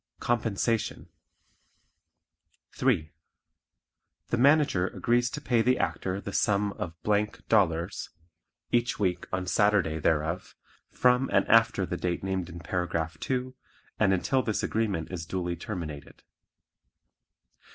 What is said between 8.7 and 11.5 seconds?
each week on Saturday thereof, from and